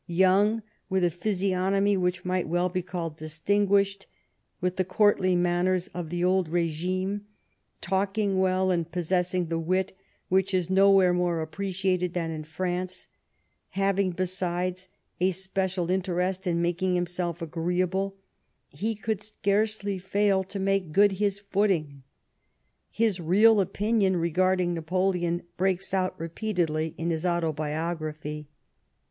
[0.07, 4.07] Young, with a physiognomy which might well be called distinguished,
[4.59, 7.27] with the courtly manners of the old regime,
[7.81, 9.95] talking well and possessing the wit
[10.27, 13.09] which is nowhere more appreciated than in France,
[13.69, 18.17] having, besides, a special interest in making himself agreeable,
[18.69, 22.01] he could scarcely fail to make good his footing.
[22.89, 28.47] His real opinion regarding Napoleon breaks out repeatedly in his Autobiography.